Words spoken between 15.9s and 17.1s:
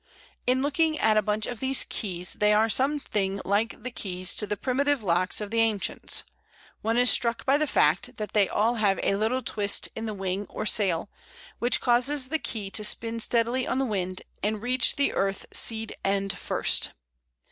end first.